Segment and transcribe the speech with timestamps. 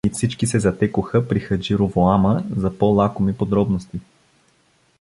[0.07, 3.99] И всички се затекоха при Хаджи Ровоама, за по-лакоми подробности.